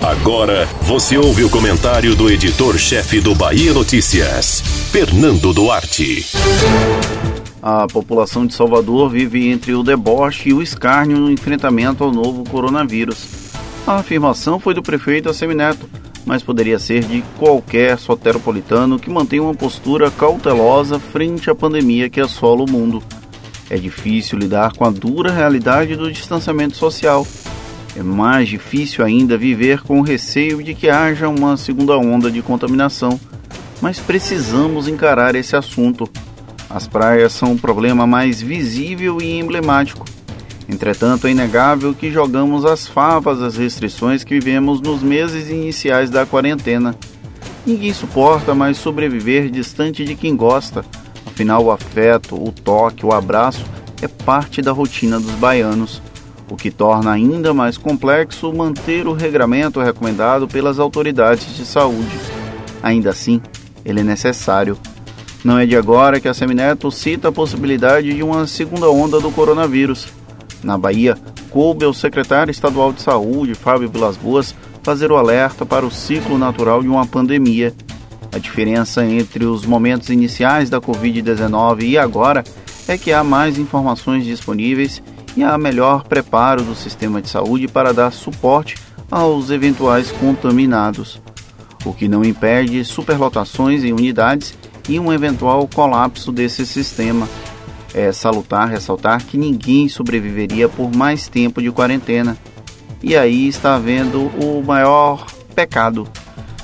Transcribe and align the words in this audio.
Agora 0.00 0.66
você 0.82 1.18
ouve 1.18 1.44
o 1.44 1.50
comentário 1.50 2.14
do 2.14 2.30
editor-chefe 2.30 3.20
do 3.20 3.34
Bahia 3.34 3.72
Notícias, 3.72 4.60
Fernando 4.90 5.52
Duarte. 5.52 6.26
A 7.62 7.86
população 7.86 8.46
de 8.46 8.54
Salvador 8.54 9.10
vive 9.10 9.48
entre 9.48 9.74
o 9.74 9.82
deboche 9.82 10.48
e 10.48 10.52
o 10.54 10.62
escárnio 10.62 11.18
no 11.18 11.30
enfrentamento 11.30 12.02
ao 12.02 12.10
novo 12.10 12.42
coronavírus. 12.44 13.26
A 13.86 13.96
afirmação 13.96 14.58
foi 14.58 14.72
do 14.72 14.82
prefeito 14.82 15.28
Assemineto, 15.28 15.88
mas 16.24 16.42
poderia 16.42 16.78
ser 16.78 17.04
de 17.04 17.22
qualquer 17.38 17.98
soteropolitano 17.98 18.98
que 18.98 19.10
mantém 19.10 19.40
uma 19.40 19.54
postura 19.54 20.10
cautelosa 20.10 20.98
frente 20.98 21.50
à 21.50 21.54
pandemia 21.54 22.08
que 22.08 22.20
assola 22.20 22.62
o 22.62 22.70
mundo. 22.70 23.02
É 23.68 23.76
difícil 23.76 24.38
lidar 24.38 24.72
com 24.72 24.84
a 24.84 24.90
dura 24.90 25.30
realidade 25.30 25.94
do 25.94 26.10
distanciamento 26.10 26.76
social. 26.76 27.26
É 27.96 28.02
mais 28.02 28.48
difícil 28.48 29.04
ainda 29.04 29.36
viver 29.36 29.82
com 29.82 29.98
o 29.98 30.02
receio 30.02 30.62
de 30.62 30.74
que 30.74 30.88
haja 30.88 31.28
uma 31.28 31.56
segunda 31.56 31.96
onda 31.98 32.30
de 32.30 32.40
contaminação. 32.40 33.18
Mas 33.80 33.98
precisamos 33.98 34.86
encarar 34.86 35.34
esse 35.34 35.56
assunto. 35.56 36.08
As 36.68 36.86
praias 36.86 37.32
são 37.32 37.52
o 37.52 37.58
problema 37.58 38.06
mais 38.06 38.40
visível 38.40 39.20
e 39.20 39.38
emblemático. 39.38 40.04
Entretanto, 40.68 41.26
é 41.26 41.32
inegável 41.32 41.92
que 41.92 42.12
jogamos 42.12 42.64
as 42.64 42.86
favas 42.86 43.42
às 43.42 43.56
restrições 43.56 44.22
que 44.22 44.38
vivemos 44.38 44.80
nos 44.80 45.02
meses 45.02 45.50
iniciais 45.50 46.10
da 46.10 46.24
quarentena. 46.24 46.94
Ninguém 47.66 47.92
suporta 47.92 48.54
mais 48.54 48.76
sobreviver 48.76 49.50
distante 49.50 50.04
de 50.04 50.14
quem 50.14 50.36
gosta. 50.36 50.84
Afinal, 51.26 51.64
o 51.64 51.72
afeto, 51.72 52.36
o 52.36 52.52
toque, 52.52 53.04
o 53.04 53.12
abraço 53.12 53.64
é 54.00 54.06
parte 54.08 54.62
da 54.62 54.72
rotina 54.72 55.18
dos 55.18 55.32
baianos, 55.32 56.00
o 56.50 56.56
que 56.56 56.70
torna 56.70 57.12
ainda 57.12 57.54
mais 57.54 57.78
complexo 57.78 58.52
manter 58.52 59.06
o 59.06 59.12
regramento 59.12 59.80
recomendado 59.80 60.48
pelas 60.48 60.78
autoridades 60.78 61.56
de 61.56 61.64
saúde. 61.64 62.18
Ainda 62.82 63.10
assim, 63.10 63.40
ele 63.84 64.00
é 64.00 64.04
necessário 64.04 64.76
não 65.42 65.58
é 65.58 65.64
de 65.64 65.74
agora 65.74 66.20
que 66.20 66.28
a 66.28 66.34
Semineto 66.34 66.90
cita 66.90 67.28
a 67.28 67.32
possibilidade 67.32 68.14
de 68.14 68.22
uma 68.22 68.46
segunda 68.46 68.90
onda 68.90 69.20
do 69.20 69.30
coronavírus. 69.30 70.06
Na 70.62 70.76
Bahia, 70.76 71.16
coube 71.48 71.84
ao 71.84 71.94
secretário 71.94 72.50
estadual 72.50 72.92
de 72.92 73.00
saúde, 73.00 73.54
Fábio 73.54 73.88
Vilas 73.88 74.18
Boas, 74.18 74.54
fazer 74.82 75.10
o 75.10 75.16
alerta 75.16 75.64
para 75.64 75.86
o 75.86 75.90
ciclo 75.90 76.36
natural 76.36 76.82
de 76.82 76.88
uma 76.88 77.06
pandemia. 77.06 77.72
A 78.32 78.38
diferença 78.38 79.04
entre 79.04 79.46
os 79.46 79.64
momentos 79.64 80.10
iniciais 80.10 80.68
da 80.68 80.78
Covid-19 80.78 81.82
e 81.84 81.96
agora 81.96 82.44
é 82.86 82.98
que 82.98 83.10
há 83.10 83.24
mais 83.24 83.58
informações 83.58 84.24
disponíveis 84.24 85.02
e 85.36 85.42
há 85.42 85.56
melhor 85.56 86.04
preparo 86.04 86.62
do 86.62 86.74
sistema 86.74 87.20
de 87.20 87.28
saúde 87.28 87.68
para 87.68 87.92
dar 87.92 88.12
suporte 88.12 88.76
aos 89.10 89.50
eventuais 89.50 90.10
contaminados, 90.12 91.20
o 91.84 91.92
que 91.92 92.08
não 92.08 92.24
impede 92.24 92.84
superlotações 92.84 93.82
em 93.82 93.92
unidades 93.92 94.54
e 94.88 94.98
um 94.98 95.12
eventual 95.12 95.68
colapso 95.68 96.30
desse 96.30 96.66
sistema. 96.66 97.28
É 97.92 98.12
salutar 98.12 98.68
ressaltar 98.68 99.24
que 99.24 99.36
ninguém 99.36 99.88
sobreviveria 99.88 100.68
por 100.68 100.94
mais 100.94 101.26
tempo 101.26 101.60
de 101.60 101.72
quarentena. 101.72 102.36
E 103.02 103.16
aí 103.16 103.48
está 103.48 103.74
havendo 103.74 104.26
o 104.40 104.62
maior 104.64 105.26
pecado. 105.54 106.06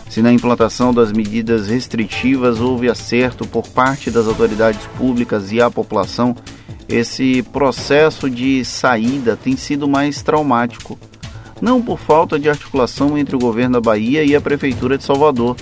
Se 0.08 0.22
na 0.22 0.32
implantação 0.32 0.94
das 0.94 1.10
medidas 1.10 1.68
restritivas 1.68 2.60
houve 2.60 2.88
acerto 2.88 3.46
por 3.46 3.66
parte 3.68 4.10
das 4.10 4.28
autoridades 4.28 4.86
públicas 4.96 5.50
e 5.50 5.60
a 5.60 5.70
população, 5.70 6.36
esse 6.88 7.42
processo 7.42 8.30
de 8.30 8.64
saída 8.64 9.36
tem 9.36 9.56
sido 9.56 9.88
mais 9.88 10.22
traumático. 10.22 10.98
Não 11.60 11.82
por 11.82 11.98
falta 11.98 12.38
de 12.38 12.48
articulação 12.48 13.16
entre 13.18 13.34
o 13.34 13.38
governo 13.38 13.74
da 13.74 13.80
Bahia 13.80 14.22
e 14.22 14.36
a 14.36 14.40
Prefeitura 14.40 14.96
de 14.96 15.04
Salvador. 15.04 15.56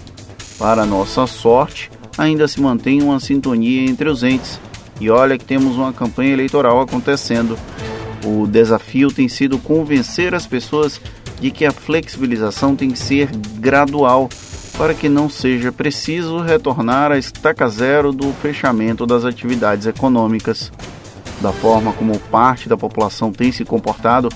Para 0.58 0.84
nossa 0.84 1.27
sorte, 1.27 1.91
ainda 2.19 2.47
se 2.47 2.61
mantém 2.61 3.02
uma 3.02 3.20
sintonia 3.20 3.89
entre 3.89 4.08
os 4.08 4.22
entes. 4.22 4.61
E 5.01 5.08
olha 5.08 5.39
que 5.39 5.45
temos 5.45 5.77
uma 5.77 5.92
campanha 5.92 6.33
eleitoral 6.33 6.80
acontecendo. 6.80 7.58
O 8.24 8.46
desafio 8.46 9.11
tem 9.11 9.29
sido 9.29 9.58
convencer 9.58 10.35
as 10.35 10.46
pessoas 10.46 11.01
de 11.41 11.51
que 11.51 11.64
a 11.64 11.73
flexibilização 11.73 12.77
tem 12.77 12.91
que 12.91 12.98
ser 12.98 13.29
gradual 13.58 14.29
para 14.77 14.95
que 14.95 15.08
não 15.08 15.29
seja 15.29 15.70
preciso 15.70 16.41
retornar 16.41 17.12
à 17.12 17.18
estaca 17.18 17.68
zero 17.68 18.12
do 18.12 18.33
fechamento 18.35 19.06
das 19.06 19.24
atividades 19.24 19.86
econômicas. 19.86 20.73
Da 21.40 21.52
forma 21.52 21.92
como 21.92 22.18
parte 22.18 22.68
da 22.68 22.77
população 22.77 23.33
tem 23.33 23.52
se 23.52 23.64
comportado, 23.64 24.28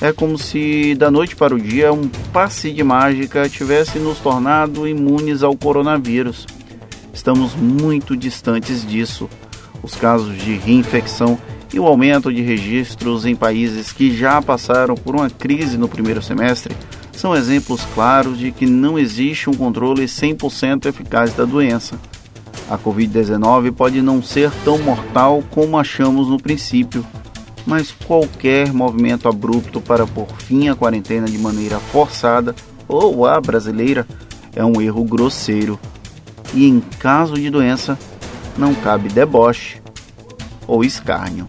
é 0.00 0.12
como 0.12 0.36
se 0.36 0.94
da 0.94 1.10
noite 1.10 1.34
para 1.34 1.54
o 1.54 1.60
dia 1.60 1.92
um 1.92 2.08
passe 2.32 2.70
de 2.70 2.82
mágica 2.82 3.48
tivesse 3.48 3.98
nos 3.98 4.18
tornado 4.18 4.86
imunes 4.86 5.42
ao 5.42 5.56
coronavírus. 5.56 6.46
Estamos 7.14 7.54
muito 7.54 8.16
distantes 8.16 8.86
disso. 8.86 9.28
Os 9.82 9.94
casos 9.94 10.36
de 10.36 10.54
reinfecção 10.56 11.38
e 11.72 11.80
o 11.80 11.86
aumento 11.86 12.32
de 12.32 12.42
registros 12.42 13.24
em 13.24 13.34
países 13.34 13.92
que 13.92 14.14
já 14.14 14.40
passaram 14.42 14.94
por 14.94 15.14
uma 15.14 15.30
crise 15.30 15.78
no 15.78 15.88
primeiro 15.88 16.22
semestre 16.22 16.74
são 17.12 17.34
exemplos 17.34 17.82
claros 17.94 18.38
de 18.38 18.52
que 18.52 18.66
não 18.66 18.98
existe 18.98 19.48
um 19.48 19.54
controle 19.54 20.04
100% 20.04 20.86
eficaz 20.86 21.32
da 21.32 21.44
doença. 21.44 21.98
A 22.68 22.76
Covid-19 22.76 23.72
pode 23.72 24.02
não 24.02 24.22
ser 24.22 24.50
tão 24.64 24.78
mortal 24.78 25.42
como 25.50 25.78
achamos 25.78 26.28
no 26.28 26.38
princípio, 26.38 27.06
mas 27.64 27.92
qualquer 27.92 28.72
movimento 28.72 29.28
abrupto 29.28 29.80
para 29.80 30.06
pôr 30.06 30.26
fim 30.38 30.68
à 30.68 30.74
quarentena 30.74 31.26
de 31.26 31.38
maneira 31.38 31.78
forçada 31.78 32.54
ou 32.88 33.26
a 33.26 33.40
brasileira 33.40 34.06
é 34.54 34.64
um 34.64 34.80
erro 34.80 35.04
grosseiro 35.04 35.78
e, 36.54 36.66
em 36.66 36.80
caso 36.98 37.34
de 37.34 37.50
doença, 37.50 37.98
não 38.56 38.74
cabe 38.74 39.08
deboche 39.08 39.80
ou 40.66 40.84
escárnio. 40.84 41.46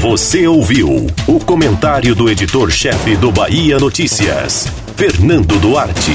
Você 0.00 0.46
ouviu 0.46 1.06
o 1.26 1.40
comentário 1.44 2.14
do 2.14 2.28
editor-chefe 2.28 3.16
do 3.16 3.32
Bahia 3.32 3.78
Notícias, 3.78 4.66
Fernando 4.96 5.58
Duarte. 5.58 6.14